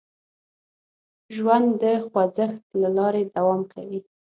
[1.35, 3.99] ژوند د خوځښت له لارې دوام کوي.